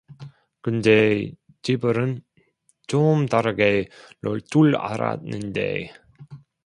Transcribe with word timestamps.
근데 0.81 1.31
재벌은 1.61 2.23
좀 2.87 3.27
다르게 3.27 3.87
놀 4.19 4.41
줄 4.41 4.75
알았는데 4.75 5.93